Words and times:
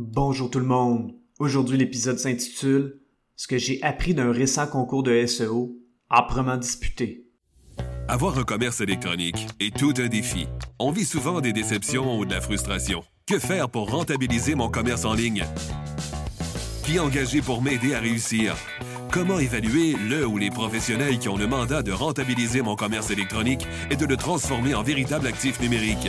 Bonjour 0.00 0.48
tout 0.48 0.60
le 0.60 0.64
monde. 0.64 1.16
Aujourd'hui, 1.40 1.76
l'épisode 1.76 2.20
s'intitule 2.20 3.00
Ce 3.34 3.48
que 3.48 3.58
j'ai 3.58 3.82
appris 3.82 4.14
d'un 4.14 4.30
récent 4.30 4.68
concours 4.68 5.02
de 5.02 5.26
SEO 5.26 5.76
âprement 6.08 6.56
disputé. 6.56 7.26
Avoir 8.06 8.38
un 8.38 8.44
commerce 8.44 8.80
électronique 8.80 9.48
est 9.58 9.76
tout 9.76 9.92
un 9.98 10.06
défi. 10.06 10.46
On 10.78 10.92
vit 10.92 11.04
souvent 11.04 11.40
des 11.40 11.52
déceptions 11.52 12.16
ou 12.16 12.24
de 12.24 12.32
la 12.32 12.40
frustration. 12.40 13.02
Que 13.26 13.40
faire 13.40 13.68
pour 13.68 13.90
rentabiliser 13.90 14.54
mon 14.54 14.68
commerce 14.68 15.04
en 15.04 15.14
ligne? 15.14 15.44
Qui 16.84 17.00
engager 17.00 17.42
pour 17.42 17.60
m'aider 17.60 17.94
à 17.94 17.98
réussir? 17.98 18.54
Comment 19.10 19.40
évaluer 19.40 19.96
le 20.08 20.24
ou 20.24 20.38
les 20.38 20.50
professionnels 20.50 21.18
qui 21.18 21.28
ont 21.28 21.36
le 21.36 21.48
mandat 21.48 21.82
de 21.82 21.90
rentabiliser 21.90 22.62
mon 22.62 22.76
commerce 22.76 23.10
électronique 23.10 23.66
et 23.90 23.96
de 23.96 24.06
le 24.06 24.16
transformer 24.16 24.76
en 24.76 24.84
véritable 24.84 25.26
actif 25.26 25.60
numérique? 25.60 26.08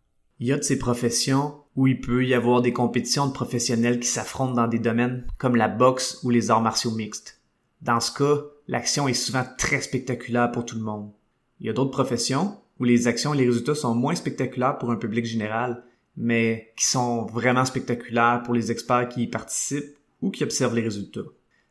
il 0.41 0.47
y 0.47 0.51
a 0.51 0.57
de 0.57 0.63
ces 0.63 0.79
professions 0.79 1.53
où 1.75 1.85
il 1.85 2.01
peut 2.01 2.25
y 2.25 2.33
avoir 2.33 2.63
des 2.63 2.73
compétitions 2.73 3.27
de 3.27 3.31
professionnels 3.31 3.99
qui 3.99 4.07
s'affrontent 4.07 4.55
dans 4.55 4.67
des 4.67 4.79
domaines 4.79 5.27
comme 5.37 5.55
la 5.55 5.67
boxe 5.67 6.19
ou 6.23 6.31
les 6.31 6.49
arts 6.49 6.63
martiaux 6.63 6.89
mixtes. 6.89 7.39
Dans 7.83 7.99
ce 7.99 8.11
cas, 8.11 8.41
l'action 8.67 9.07
est 9.07 9.13
souvent 9.13 9.45
très 9.59 9.81
spectaculaire 9.81 10.51
pour 10.51 10.65
tout 10.65 10.75
le 10.75 10.81
monde. 10.81 11.11
Il 11.59 11.67
y 11.67 11.69
a 11.69 11.73
d'autres 11.73 11.91
professions 11.91 12.57
où 12.79 12.85
les 12.85 13.07
actions 13.07 13.35
et 13.35 13.37
les 13.37 13.45
résultats 13.45 13.75
sont 13.75 13.93
moins 13.93 14.15
spectaculaires 14.15 14.79
pour 14.79 14.89
un 14.89 14.95
public 14.95 15.25
général, 15.25 15.83
mais 16.17 16.73
qui 16.75 16.85
sont 16.85 17.27
vraiment 17.27 17.63
spectaculaires 17.63 18.41
pour 18.43 18.55
les 18.55 18.71
experts 18.71 19.09
qui 19.09 19.23
y 19.23 19.27
participent 19.27 19.95
ou 20.23 20.31
qui 20.31 20.43
observent 20.43 20.75
les 20.75 20.81
résultats. 20.81 21.21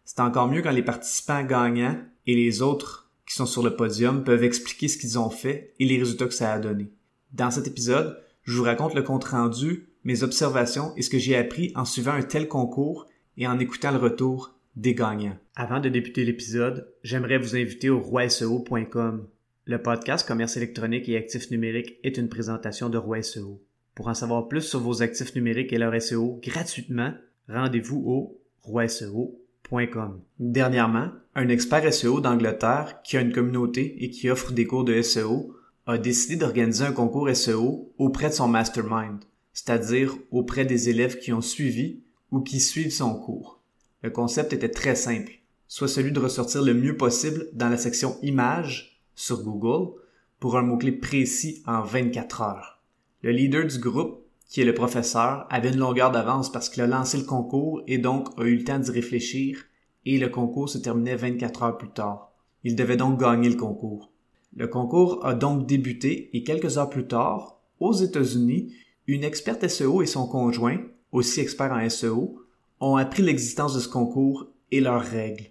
C'est 0.05 0.21
encore 0.21 0.47
mieux 0.47 0.63
quand 0.63 0.71
les 0.71 0.85
participants 0.85 1.43
gagnants 1.43 1.99
et 2.25 2.37
les 2.37 2.63
autres 2.63 3.11
qui 3.27 3.35
sont 3.35 3.47
sur 3.47 3.65
le 3.65 3.75
podium 3.75 4.23
peuvent 4.23 4.45
expliquer 4.45 4.87
ce 4.87 4.97
qu'ils 4.97 5.19
ont 5.19 5.31
fait 5.31 5.75
et 5.81 5.87
les 5.87 5.99
résultats 5.99 6.27
que 6.27 6.35
ça 6.35 6.53
a 6.53 6.61
donné. 6.61 6.93
Dans 7.33 7.51
cet 7.51 7.67
épisode, 7.67 8.17
je 8.43 8.57
vous 8.57 8.65
raconte 8.65 8.95
le 8.95 9.03
compte-rendu, 9.03 9.89
mes 10.05 10.23
observations 10.23 10.93
et 10.97 11.03
ce 11.03 11.11
que 11.11 11.19
j'ai 11.19 11.37
appris 11.37 11.73
en 11.75 11.85
suivant 11.85 12.13
un 12.13 12.23
tel 12.23 12.49
concours 12.49 13.07
et 13.37 13.47
en 13.47 13.59
écoutant 13.59 13.91
le 13.91 13.99
retour 13.99 14.55
des 14.77 14.95
gagnants. 14.95 15.37
Avant 15.57 15.81
de 15.81 15.89
débuter 15.89 16.25
l'épisode, 16.25 16.89
j'aimerais 17.03 17.39
vous 17.39 17.57
inviter 17.57 17.91
au 17.91 18.01
roiseo.com. 18.01 19.27
Le 19.67 19.83
podcast 19.83 20.27
Commerce 20.27 20.57
électronique 20.57 21.09
et 21.09 21.17
actifs 21.17 21.51
numériques 21.51 21.99
est 22.03 22.17
une 22.17 22.29
présentation 22.29 22.89
de 22.89 22.99
Roi 22.99 23.23
SEO. 23.23 23.63
Pour 23.95 24.09
en 24.09 24.15
savoir 24.15 24.49
plus 24.49 24.63
sur 24.63 24.81
vos 24.81 25.03
actifs 25.03 25.35
numériques 25.35 25.73
et 25.73 25.79
leur 25.79 26.01
SEO 26.01 26.41
gratuitement, 26.43 27.13
rendez-vous 27.49 28.03
au 28.07 28.41
roiseo.com. 28.63 30.21
Dernièrement, 30.39 31.11
un 31.35 31.49
expert 31.49 31.93
SEO 31.93 32.21
d'Angleterre 32.21 33.01
qui 33.05 33.17
a 33.17 33.21
une 33.21 33.33
communauté 33.33 34.03
et 34.03 34.11
qui 34.11 34.31
offre 34.31 34.53
des 34.53 34.67
cours 34.67 34.85
de 34.85 35.01
SEO 35.03 35.55
a 35.91 35.99
décidé 35.99 36.37
d'organiser 36.37 36.85
un 36.85 36.93
concours 36.93 37.29
SEO 37.35 37.93
auprès 37.99 38.29
de 38.29 38.35
son 38.35 38.49
mastermind, 38.49 39.25
c'est-à-dire 39.53 40.17
auprès 40.31 40.65
des 40.65 40.89
élèves 40.89 41.19
qui 41.19 41.33
ont 41.33 41.41
suivi 41.41 42.01
ou 42.31 42.41
qui 42.41 42.61
suivent 42.61 42.93
son 42.93 43.15
cours. 43.15 43.61
Le 44.03 44.11
concept 44.11 44.53
était 44.53 44.71
très 44.71 44.95
simple, 44.95 45.33
soit 45.69 45.89
celui 45.89 46.13
de 46.13 46.21
ressortir 46.21 46.63
le 46.63 46.75
mieux 46.75 46.97
possible 46.97 47.49
dans 47.53 47.69
la 47.69 47.77
section 47.77 48.19
images 48.23 49.03
sur 49.15 49.43
Google 49.43 49.93
pour 50.39 50.57
un 50.57 50.63
mot-clé 50.63 50.93
précis 50.93 51.63
en 51.67 51.83
24 51.83 52.43
heures. 52.43 52.81
Le 53.23 53.33
leader 53.33 53.67
du 53.67 53.79
groupe, 53.79 54.25
qui 54.49 54.63
est 54.63 54.65
le 54.65 54.75
professeur, 54.75 55.47
avait 55.51 55.71
une 55.71 55.79
longueur 55.79 56.11
d'avance 56.11 56.51
parce 56.51 56.69
qu'il 56.69 56.83
a 56.83 56.87
lancé 56.87 57.19
le 57.19 57.25
concours 57.25 57.83
et 57.87 57.99
donc 57.99 58.29
a 58.39 58.45
eu 58.45 58.57
le 58.57 58.65
temps 58.65 58.79
d'y 58.79 58.91
réfléchir 58.91 59.65
et 60.07 60.19
le 60.19 60.29
concours 60.29 60.69
se 60.69 60.79
terminait 60.79 61.17
24 61.17 61.63
heures 61.63 61.79
plus 61.79 61.91
tard. 61.91 62.33
Il 62.65 62.75
devait 62.77 62.97
donc 62.97 63.21
gagner 63.21 63.49
le 63.49 63.57
concours. 63.57 64.11
Le 64.57 64.67
concours 64.67 65.25
a 65.25 65.35
donc 65.35 65.67
débuté 65.67 66.31
et 66.33 66.43
quelques 66.43 66.77
heures 66.77 66.91
plus 66.91 67.07
tard, 67.07 67.61
aux 67.79 67.93
États-Unis, 67.93 68.75
une 69.07 69.25
experte 69.25 69.67
SEO 69.67 70.03
et 70.03 70.07
son 70.07 70.27
conjoint, 70.27 70.79
aussi 71.13 71.41
expert 71.41 71.73
en 71.73 71.89
SEO, 71.89 72.43
ont 72.81 72.97
appris 72.97 73.23
l'existence 73.23 73.75
de 73.75 73.81
ce 73.81 73.89
concours 73.89 74.49
et 74.71 74.81
leurs 74.81 75.03
règles. 75.03 75.47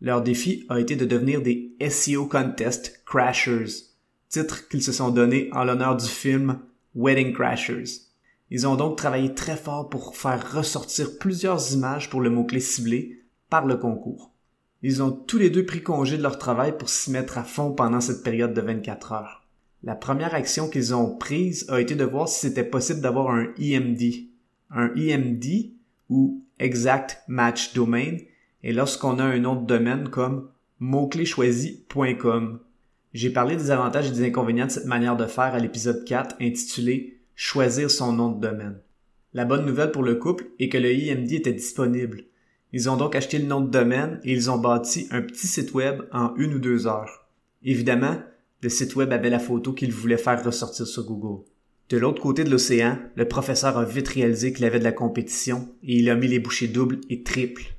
Leur 0.00 0.22
défi 0.22 0.64
a 0.68 0.80
été 0.80 0.96
de 0.96 1.04
devenir 1.04 1.42
des 1.42 1.74
SEO 1.88 2.26
Contest 2.26 3.02
Crashers, 3.04 3.66
titre 4.28 4.68
qu'ils 4.68 4.82
se 4.82 4.92
sont 4.92 5.10
donné 5.10 5.50
en 5.52 5.64
l'honneur 5.64 5.96
du 5.96 6.06
film 6.06 6.58
Wedding 6.94 7.32
Crashers. 7.32 7.84
Ils 8.50 8.66
ont 8.66 8.76
donc 8.76 8.96
travaillé 8.96 9.34
très 9.34 9.56
fort 9.56 9.88
pour 9.88 10.16
faire 10.16 10.54
ressortir 10.54 11.18
plusieurs 11.18 11.72
images 11.72 12.10
pour 12.10 12.20
le 12.20 12.30
mot-clé 12.30 12.60
ciblé 12.60 13.22
par 13.48 13.66
le 13.66 13.76
concours. 13.76 14.32
Ils 14.82 15.02
ont 15.02 15.10
tous 15.10 15.38
les 15.38 15.50
deux 15.50 15.66
pris 15.66 15.82
congé 15.82 16.16
de 16.16 16.22
leur 16.22 16.38
travail 16.38 16.76
pour 16.76 16.88
s'y 16.88 17.10
mettre 17.10 17.36
à 17.36 17.44
fond 17.44 17.72
pendant 17.72 18.00
cette 18.00 18.22
période 18.22 18.54
de 18.54 18.60
24 18.60 19.12
heures. 19.12 19.46
La 19.82 19.94
première 19.94 20.34
action 20.34 20.68
qu'ils 20.68 20.94
ont 20.94 21.16
prise 21.16 21.66
a 21.68 21.80
été 21.80 21.94
de 21.94 22.04
voir 22.04 22.28
si 22.28 22.40
c'était 22.40 22.64
possible 22.64 23.00
d'avoir 23.00 23.30
un 23.30 23.48
EMD. 23.58 24.00
Un 24.70 24.94
EMD, 24.94 25.72
ou 26.08 26.42
Exact 26.58 27.22
Match 27.28 27.74
Domain, 27.74 28.16
est 28.62 28.72
lorsqu'on 28.72 29.18
a 29.18 29.24
un 29.24 29.38
nom 29.38 29.56
de 29.56 29.66
domaine 29.66 30.08
comme 30.08 30.48
mots-clés-choisis.com. 30.80 32.60
J'ai 33.12 33.30
parlé 33.30 33.56
des 33.56 33.70
avantages 33.70 34.08
et 34.08 34.12
des 34.12 34.26
inconvénients 34.26 34.66
de 34.66 34.72
cette 34.72 34.86
manière 34.86 35.16
de 35.16 35.26
faire 35.26 35.54
à 35.54 35.58
l'épisode 35.58 36.04
4 36.04 36.36
intitulé 36.40 37.18
Choisir 37.34 37.90
son 37.90 38.12
nom 38.12 38.30
de 38.32 38.40
domaine. 38.40 38.78
La 39.32 39.46
bonne 39.46 39.64
nouvelle 39.64 39.92
pour 39.92 40.02
le 40.02 40.16
couple 40.16 40.46
est 40.58 40.68
que 40.68 40.76
le 40.76 40.90
EMD 40.90 41.32
était 41.32 41.52
disponible. 41.52 42.24
Ils 42.72 42.88
ont 42.88 42.96
donc 42.96 43.16
acheté 43.16 43.38
le 43.38 43.46
nom 43.46 43.60
de 43.60 43.70
domaine 43.70 44.20
et 44.24 44.32
ils 44.32 44.50
ont 44.50 44.58
bâti 44.58 45.08
un 45.10 45.22
petit 45.22 45.46
site 45.46 45.74
web 45.74 46.02
en 46.12 46.34
une 46.36 46.54
ou 46.54 46.58
deux 46.58 46.86
heures. 46.86 47.26
Évidemment, 47.64 48.16
le 48.62 48.68
site 48.68 48.94
web 48.96 49.12
avait 49.12 49.30
la 49.30 49.38
photo 49.38 49.72
qu'ils 49.72 49.92
voulaient 49.92 50.16
faire 50.16 50.44
ressortir 50.44 50.86
sur 50.86 51.04
Google. 51.04 51.44
De 51.88 51.98
l'autre 51.98 52.22
côté 52.22 52.44
de 52.44 52.50
l'océan, 52.50 52.98
le 53.16 53.26
professeur 53.26 53.76
a 53.76 53.84
vite 53.84 54.08
réalisé 54.08 54.52
qu'il 54.52 54.64
avait 54.64 54.78
de 54.78 54.84
la 54.84 54.92
compétition 54.92 55.68
et 55.82 55.96
il 55.96 56.08
a 56.08 56.14
mis 56.14 56.28
les 56.28 56.38
bouchées 56.38 56.68
doubles 56.68 57.00
et 57.08 57.22
triples. 57.22 57.74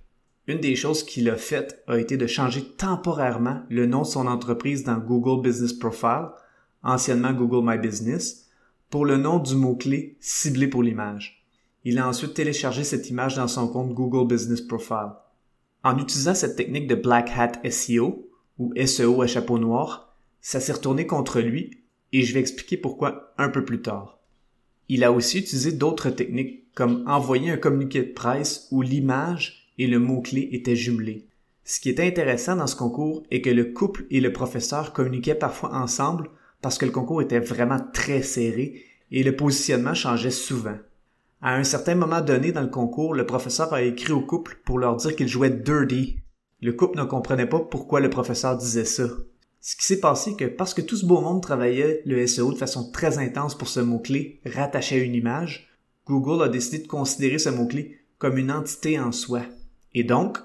Une 0.47 0.59
des 0.59 0.75
choses 0.75 1.03
qu'il 1.03 1.29
a 1.29 1.37
faites 1.37 1.81
a 1.87 1.97
été 1.97 2.17
de 2.17 2.27
changer 2.27 2.61
temporairement 2.61 3.61
le 3.69 3.85
nom 3.85 4.01
de 4.01 4.07
son 4.07 4.27
entreprise 4.27 4.83
dans 4.83 4.97
Google 4.97 5.47
Business 5.47 5.71
Profile, 5.71 6.29
anciennement 6.83 7.31
Google 7.31 7.65
My 7.65 7.77
Business, 7.77 8.49
pour 8.89 9.05
le 9.05 9.15
nom 9.15 9.39
du 9.39 9.55
mot-clé 9.55 10.17
ciblé 10.19 10.67
pour 10.67 10.83
l'image. 10.83 11.40
Il 11.83 11.97
a 11.97 12.07
ensuite 12.07 12.35
téléchargé 12.35 12.83
cette 12.83 13.09
image 13.09 13.35
dans 13.35 13.47
son 13.47 13.67
compte 13.67 13.93
Google 13.93 14.27
Business 14.27 14.61
Profile. 14.61 15.13
En 15.83 15.97
utilisant 15.97 16.35
cette 16.35 16.55
technique 16.55 16.87
de 16.87 16.95
Black 16.95 17.31
Hat 17.35 17.53
SEO, 17.69 18.29
ou 18.59 18.73
SEO 18.85 19.21
à 19.23 19.27
chapeau 19.27 19.57
noir, 19.57 20.15
ça 20.41 20.59
s'est 20.59 20.73
retourné 20.73 21.07
contre 21.07 21.41
lui 21.41 21.81
et 22.13 22.21
je 22.21 22.33
vais 22.33 22.39
expliquer 22.39 22.77
pourquoi 22.77 23.33
un 23.39 23.49
peu 23.49 23.65
plus 23.65 23.81
tard. 23.81 24.19
Il 24.89 25.03
a 25.03 25.11
aussi 25.11 25.39
utilisé 25.39 25.71
d'autres 25.71 26.11
techniques 26.11 26.71
comme 26.75 27.03
envoyer 27.07 27.49
un 27.49 27.57
communiqué 27.57 28.03
de 28.03 28.13
presse 28.13 28.67
où 28.71 28.83
l'image 28.83 29.71
et 29.79 29.87
le 29.87 29.97
mot-clé 29.97 30.49
étaient 30.51 30.75
jumelés. 30.75 31.25
Ce 31.63 31.79
qui 31.79 31.89
est 31.89 31.99
intéressant 31.99 32.55
dans 32.55 32.67
ce 32.67 32.75
concours 32.75 33.23
est 33.31 33.41
que 33.41 33.49
le 33.49 33.65
couple 33.65 34.05
et 34.11 34.19
le 34.19 34.31
professeur 34.31 34.93
communiquaient 34.93 35.35
parfois 35.35 35.73
ensemble 35.73 36.29
parce 36.61 36.77
que 36.77 36.85
le 36.85 36.91
concours 36.91 37.21
était 37.21 37.39
vraiment 37.39 37.79
très 37.93 38.21
serré 38.21 38.83
et 39.11 39.23
le 39.23 39.35
positionnement 39.35 39.95
changeait 39.95 40.29
souvent. 40.29 40.77
À 41.43 41.55
un 41.55 41.63
certain 41.63 41.95
moment 41.95 42.21
donné 42.21 42.51
dans 42.51 42.61
le 42.61 42.67
concours, 42.67 43.15
le 43.15 43.25
professeur 43.25 43.73
a 43.73 43.81
écrit 43.81 44.13
au 44.13 44.21
couple 44.21 44.59
pour 44.63 44.77
leur 44.77 44.95
dire 44.97 45.15
qu'il 45.15 45.27
jouait 45.27 45.49
dirty. 45.49 46.19
Le 46.61 46.71
couple 46.71 46.99
ne 46.99 47.03
comprenait 47.03 47.47
pas 47.47 47.59
pourquoi 47.59 47.99
le 47.99 48.11
professeur 48.11 48.55
disait 48.55 48.85
ça. 48.85 49.05
Ce 49.59 49.75
qui 49.75 49.85
s'est 49.85 49.99
passé 49.99 50.35
que 50.35 50.45
parce 50.45 50.75
que 50.75 50.81
tout 50.81 50.95
ce 50.95 51.05
beau 51.05 51.19
monde 51.19 51.41
travaillait 51.41 52.03
le 52.05 52.27
SEO 52.27 52.53
de 52.53 52.57
façon 52.59 52.91
très 52.91 53.17
intense 53.17 53.57
pour 53.57 53.69
ce 53.69 53.79
mot-clé 53.79 54.39
rattaché 54.45 54.99
à 54.99 55.03
une 55.03 55.15
image, 55.15 55.67
Google 56.05 56.43
a 56.43 56.47
décidé 56.47 56.77
de 56.77 56.87
considérer 56.87 57.39
ce 57.39 57.49
mot-clé 57.49 57.97
comme 58.19 58.37
une 58.37 58.51
entité 58.51 58.99
en 58.99 59.11
soi. 59.11 59.41
Et 59.95 60.03
donc, 60.03 60.37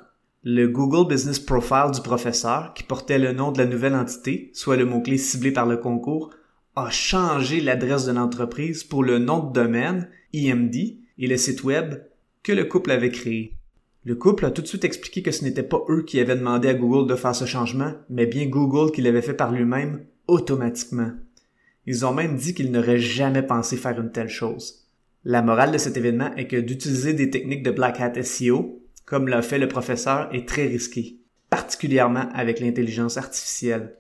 le 0.44 0.66
Google 0.66 1.08
Business 1.08 1.40
Profile 1.40 1.90
du 1.92 2.00
professeur, 2.00 2.72
qui 2.72 2.84
portait 2.84 3.18
le 3.18 3.32
nom 3.32 3.52
de 3.52 3.58
la 3.58 3.66
nouvelle 3.66 3.94
entité, 3.94 4.50
soit 4.54 4.76
le 4.76 4.86
mot-clé 4.86 5.18
ciblé 5.18 5.52
par 5.52 5.66
le 5.66 5.76
concours, 5.76 6.30
a 6.76 6.90
changé 6.90 7.62
l'adresse 7.62 8.04
de 8.04 8.12
l'entreprise 8.12 8.84
pour 8.84 9.02
le 9.02 9.18
nom 9.18 9.42
de 9.42 9.52
domaine, 9.52 10.10
EMD, 10.34 10.74
et 10.74 11.26
le 11.26 11.36
site 11.38 11.64
web 11.64 12.02
que 12.42 12.52
le 12.52 12.66
couple 12.66 12.90
avait 12.90 13.10
créé. 13.10 13.54
Le 14.04 14.14
couple 14.14 14.44
a 14.44 14.50
tout 14.50 14.60
de 14.60 14.66
suite 14.66 14.84
expliqué 14.84 15.22
que 15.22 15.30
ce 15.30 15.42
n'était 15.42 15.62
pas 15.62 15.82
eux 15.88 16.02
qui 16.02 16.20
avaient 16.20 16.36
demandé 16.36 16.68
à 16.68 16.74
Google 16.74 17.08
de 17.08 17.16
faire 17.16 17.34
ce 17.34 17.46
changement, 17.46 17.94
mais 18.10 18.26
bien 18.26 18.46
Google 18.46 18.92
qui 18.92 19.00
l'avait 19.00 19.22
fait 19.22 19.34
par 19.34 19.52
lui-même 19.52 20.04
automatiquement. 20.28 21.12
Ils 21.86 22.04
ont 22.04 22.12
même 22.12 22.36
dit 22.36 22.52
qu'ils 22.52 22.70
n'auraient 22.70 22.98
jamais 22.98 23.42
pensé 23.42 23.76
faire 23.76 23.98
une 23.98 24.12
telle 24.12 24.28
chose. 24.28 24.86
La 25.24 25.40
morale 25.40 25.72
de 25.72 25.78
cet 25.78 25.96
événement 25.96 26.34
est 26.36 26.46
que 26.46 26.56
d'utiliser 26.56 27.14
des 27.14 27.30
techniques 27.30 27.62
de 27.62 27.70
Black 27.70 28.00
Hat 28.00 28.22
SEO, 28.22 28.82
comme 29.06 29.28
l'a 29.28 29.42
fait 29.42 29.58
le 29.58 29.66
professeur, 29.66 30.28
est 30.32 30.46
très 30.46 30.66
risqué, 30.66 31.20
particulièrement 31.48 32.28
avec 32.34 32.60
l'intelligence 32.60 33.16
artificielle. 33.16 33.96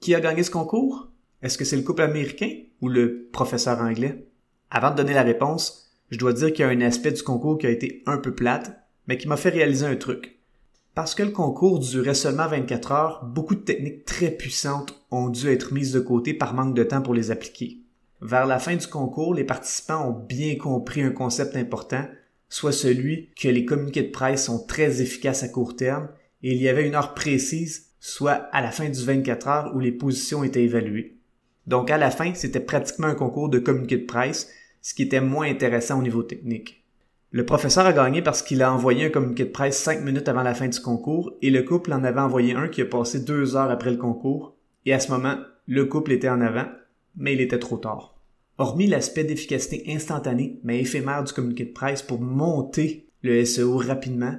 Qui 0.00 0.14
a 0.14 0.20
gagné 0.20 0.42
ce 0.42 0.50
concours? 0.50 1.10
Est-ce 1.44 1.58
que 1.58 1.66
c'est 1.66 1.76
le 1.76 1.82
couple 1.82 2.00
américain 2.00 2.50
ou 2.80 2.88
le 2.88 3.28
professeur 3.30 3.78
anglais? 3.78 4.26
Avant 4.70 4.90
de 4.90 4.96
donner 4.96 5.12
la 5.12 5.22
réponse, 5.22 5.94
je 6.10 6.16
dois 6.16 6.32
dire 6.32 6.50
qu'il 6.50 6.64
y 6.64 6.68
a 6.68 6.70
un 6.70 6.80
aspect 6.80 7.12
du 7.12 7.22
concours 7.22 7.58
qui 7.58 7.66
a 7.66 7.70
été 7.70 8.02
un 8.06 8.16
peu 8.16 8.34
plate, 8.34 8.80
mais 9.06 9.18
qui 9.18 9.28
m'a 9.28 9.36
fait 9.36 9.50
réaliser 9.50 9.84
un 9.84 9.96
truc. 9.96 10.38
Parce 10.94 11.14
que 11.14 11.22
le 11.22 11.32
concours 11.32 11.80
durait 11.80 12.14
seulement 12.14 12.48
24 12.48 12.92
heures, 12.92 13.24
beaucoup 13.26 13.56
de 13.56 13.60
techniques 13.60 14.06
très 14.06 14.30
puissantes 14.30 15.04
ont 15.10 15.28
dû 15.28 15.50
être 15.50 15.74
mises 15.74 15.92
de 15.92 16.00
côté 16.00 16.32
par 16.32 16.54
manque 16.54 16.74
de 16.74 16.82
temps 16.82 17.02
pour 17.02 17.12
les 17.12 17.30
appliquer. 17.30 17.80
Vers 18.22 18.46
la 18.46 18.58
fin 18.58 18.76
du 18.76 18.86
concours, 18.86 19.34
les 19.34 19.44
participants 19.44 20.08
ont 20.08 20.26
bien 20.26 20.56
compris 20.56 21.02
un 21.02 21.10
concept 21.10 21.56
important, 21.56 22.06
soit 22.48 22.72
celui 22.72 23.28
que 23.38 23.48
les 23.48 23.66
communiqués 23.66 24.04
de 24.04 24.12
presse 24.12 24.46
sont 24.46 24.64
très 24.64 25.02
efficaces 25.02 25.42
à 25.42 25.48
court 25.48 25.76
terme 25.76 26.08
et 26.42 26.52
il 26.52 26.62
y 26.62 26.70
avait 26.70 26.86
une 26.86 26.94
heure 26.94 27.12
précise, 27.12 27.90
soit 28.00 28.48
à 28.52 28.62
la 28.62 28.70
fin 28.70 28.88
du 28.88 29.04
24 29.04 29.48
heures 29.48 29.72
où 29.74 29.80
les 29.80 29.92
positions 29.92 30.42
étaient 30.42 30.64
évaluées. 30.64 31.13
Donc 31.66 31.90
à 31.90 31.98
la 31.98 32.10
fin, 32.10 32.34
c'était 32.34 32.60
pratiquement 32.60 33.06
un 33.06 33.14
concours 33.14 33.48
de 33.48 33.58
communiqués 33.58 33.98
de 33.98 34.06
presse, 34.06 34.50
ce 34.82 34.94
qui 34.94 35.02
était 35.02 35.20
moins 35.20 35.48
intéressant 35.48 35.98
au 35.98 36.02
niveau 36.02 36.22
technique. 36.22 36.84
Le 37.30 37.44
professeur 37.44 37.86
a 37.86 37.92
gagné 37.92 38.22
parce 38.22 38.42
qu'il 38.42 38.62
a 38.62 38.72
envoyé 38.72 39.06
un 39.06 39.10
communiqué 39.10 39.44
de 39.44 39.50
presse 39.50 39.82
cinq 39.82 40.02
minutes 40.02 40.28
avant 40.28 40.42
la 40.42 40.54
fin 40.54 40.68
du 40.68 40.78
concours 40.78 41.32
et 41.42 41.50
le 41.50 41.62
couple 41.62 41.92
en 41.92 42.04
avait 42.04 42.20
envoyé 42.20 42.54
un 42.54 42.68
qui 42.68 42.82
a 42.82 42.84
passé 42.84 43.20
deux 43.20 43.56
heures 43.56 43.70
après 43.70 43.90
le 43.90 43.96
concours. 43.96 44.54
Et 44.86 44.92
à 44.92 45.00
ce 45.00 45.10
moment, 45.10 45.38
le 45.66 45.84
couple 45.86 46.12
était 46.12 46.28
en 46.28 46.40
avant, 46.40 46.66
mais 47.16 47.32
il 47.32 47.40
était 47.40 47.58
trop 47.58 47.76
tard. 47.76 48.14
Hormis 48.58 48.86
l'aspect 48.86 49.24
d'efficacité 49.24 49.82
instantanée 49.92 50.60
mais 50.62 50.80
éphémère 50.80 51.24
du 51.24 51.32
communiqué 51.32 51.64
de 51.64 51.72
presse 51.72 52.02
pour 52.02 52.20
monter 52.20 53.08
le 53.22 53.44
SEO 53.44 53.78
rapidement, 53.78 54.36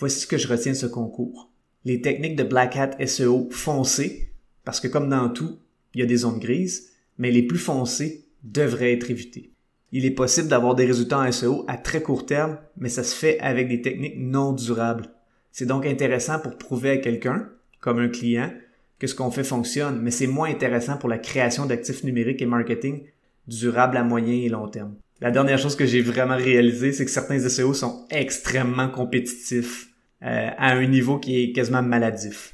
voici 0.00 0.20
ce 0.20 0.26
que 0.26 0.38
je 0.38 0.48
retiens 0.48 0.72
de 0.72 0.76
ce 0.76 0.86
concours. 0.86 1.50
Les 1.84 2.00
techniques 2.00 2.36
de 2.36 2.42
Black 2.42 2.76
Hat 2.76 3.06
SEO 3.06 3.48
foncées, 3.50 4.32
parce 4.64 4.80
que 4.80 4.88
comme 4.88 5.08
dans 5.08 5.28
tout, 5.28 5.58
il 5.94 6.00
y 6.00 6.02
a 6.02 6.06
des 6.06 6.18
zones 6.18 6.38
grises, 6.38 6.90
mais 7.18 7.30
les 7.30 7.42
plus 7.42 7.58
foncées 7.58 8.26
devraient 8.42 8.92
être 8.92 9.10
évitées. 9.10 9.52
Il 9.92 10.04
est 10.04 10.10
possible 10.10 10.48
d'avoir 10.48 10.74
des 10.74 10.86
résultats 10.86 11.20
en 11.20 11.30
SEO 11.30 11.64
à 11.68 11.76
très 11.76 12.02
court 12.02 12.26
terme, 12.26 12.58
mais 12.76 12.88
ça 12.88 13.04
se 13.04 13.14
fait 13.14 13.38
avec 13.40 13.68
des 13.68 13.80
techniques 13.80 14.18
non 14.18 14.52
durables. 14.52 15.06
C'est 15.52 15.66
donc 15.66 15.86
intéressant 15.86 16.40
pour 16.40 16.58
prouver 16.58 16.90
à 16.90 16.96
quelqu'un, 16.96 17.48
comme 17.80 18.00
un 18.00 18.08
client, 18.08 18.52
que 18.98 19.06
ce 19.06 19.14
qu'on 19.14 19.30
fait 19.30 19.44
fonctionne, 19.44 20.00
mais 20.02 20.10
c'est 20.10 20.26
moins 20.26 20.50
intéressant 20.50 20.96
pour 20.96 21.08
la 21.08 21.18
création 21.18 21.66
d'actifs 21.66 22.02
numériques 22.02 22.42
et 22.42 22.46
marketing 22.46 23.04
durables 23.46 23.96
à 23.96 24.02
moyen 24.02 24.34
et 24.34 24.48
long 24.48 24.68
terme. 24.68 24.94
La 25.20 25.30
dernière 25.30 25.58
chose 25.58 25.76
que 25.76 25.86
j'ai 25.86 26.02
vraiment 26.02 26.36
réalisé, 26.36 26.92
c'est 26.92 27.04
que 27.04 27.10
certains 27.10 27.38
SEO 27.38 27.72
sont 27.72 28.06
extrêmement 28.10 28.88
compétitifs 28.88 29.88
euh, 30.22 30.50
à 30.56 30.72
un 30.72 30.86
niveau 30.86 31.18
qui 31.18 31.42
est 31.42 31.52
quasiment 31.52 31.82
maladif. 31.82 32.52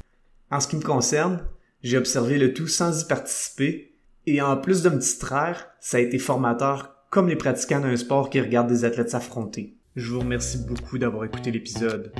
En 0.50 0.60
ce 0.60 0.68
qui 0.68 0.76
me 0.76 0.82
concerne, 0.82 1.42
j'ai 1.82 1.96
observé 1.96 2.38
le 2.38 2.52
tout 2.52 2.66
sans 2.66 3.02
y 3.02 3.06
participer 3.06 3.94
et 4.26 4.42
en 4.42 4.56
plus 4.56 4.82
de 4.82 4.90
me 4.90 4.98
distraire, 4.98 5.68
ça 5.80 5.96
a 5.96 6.00
été 6.00 6.18
formateur 6.18 6.94
comme 7.10 7.28
les 7.28 7.36
pratiquants 7.36 7.80
d'un 7.80 7.96
sport 7.96 8.30
qui 8.30 8.40
regardent 8.40 8.68
des 8.68 8.84
athlètes 8.84 9.10
s'affronter. 9.10 9.76
Je 9.96 10.12
vous 10.12 10.20
remercie 10.20 10.58
beaucoup 10.68 10.98
d'avoir 10.98 11.24
écouté 11.24 11.50
l'épisode. 11.50 12.12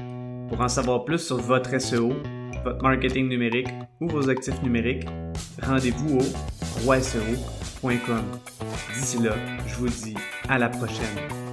Pour 0.48 0.60
en 0.60 0.68
savoir 0.68 1.04
plus 1.04 1.18
sur 1.18 1.36
votre 1.36 1.78
SEO, 1.80 2.12
votre 2.64 2.82
marketing 2.82 3.28
numérique 3.28 3.68
ou 4.00 4.08
vos 4.08 4.28
actifs 4.28 4.60
numériques, 4.62 5.06
rendez-vous 5.62 6.18
au 6.18 6.82
roiseo.com. 6.82 8.24
D'ici 8.94 9.22
là, 9.22 9.36
je 9.66 9.74
vous 9.76 9.88
dis 9.88 10.14
à 10.48 10.58
la 10.58 10.68
prochaine. 10.68 11.49